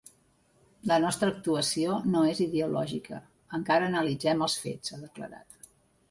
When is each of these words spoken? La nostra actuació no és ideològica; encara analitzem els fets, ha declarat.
La 0.91 0.95
nostra 1.01 1.27
actuació 1.33 1.97
no 2.13 2.23
és 2.29 2.41
ideològica; 2.45 3.19
encara 3.57 3.87
analitzem 3.91 4.41
els 4.47 4.55
fets, 4.63 4.95
ha 4.95 4.99
declarat. 5.03 5.69